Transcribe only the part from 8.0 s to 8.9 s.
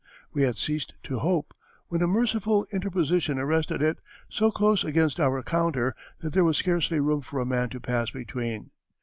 between.